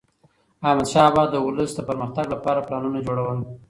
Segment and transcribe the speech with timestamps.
[0.67, 3.39] احمدشاه بابا به د ولس د پرمختګ لپاره پلانونه جوړول.